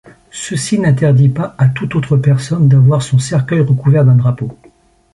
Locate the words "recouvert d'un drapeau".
3.61-4.51